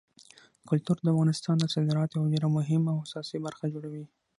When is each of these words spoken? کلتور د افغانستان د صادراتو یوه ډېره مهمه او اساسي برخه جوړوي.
کلتور 0.69 0.97
د 1.01 1.07
افغانستان 1.13 1.55
د 1.59 1.65
صادراتو 1.73 2.15
یوه 2.19 2.31
ډېره 2.33 2.47
مهمه 2.57 2.89
او 2.93 3.01
اساسي 3.05 3.37
برخه 3.45 3.65
جوړوي. 3.73 4.05